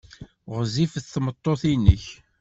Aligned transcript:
Ɣezzifet 0.55 1.05
tmeṭṭut-nnek? 1.13 2.05